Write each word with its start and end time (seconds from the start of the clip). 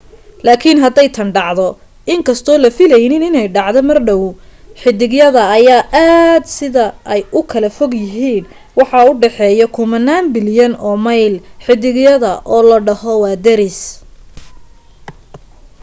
laakin 0.47 0.77
haday 0.83 1.07
tan 1.15 1.29
dhacdo 1.37 1.65
inkastoo 2.13 2.55
la 2.63 2.69
filanaynin 2.77 3.25
inay 3.29 3.47
dhacdo 3.57 3.79
mar 3.89 3.97
dhaw 4.07 4.23
xidigyada 4.81 5.41
ayaa 5.57 5.81
aad 6.05 6.43
sida 6.57 6.85
ay 7.13 7.21
u 7.39 7.41
kala 7.51 7.69
fog 7.77 7.91
yihiin 8.03 8.43
waxaa 8.79 9.05
u 9.09 9.13
dhexeeyo 9.21 9.65
kumanaan 9.75 10.25
bilyan 10.35 10.73
oo 10.87 10.97
mayl 11.07 11.33
xidigyada 11.65 12.31
oo 12.53 12.61
la 12.69 12.77
dhaho 12.87 13.11
waa 13.23 13.37
daris 13.45 13.79